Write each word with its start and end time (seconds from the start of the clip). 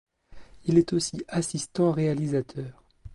Il 0.65 0.79
est 0.79 0.93
aussi 0.93 1.23
assistant 1.27 1.91
réalisateur. 1.91 2.83